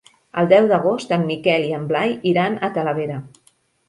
[0.43, 3.19] El deu d'agost en Miquel i en Blai iran a Talavera.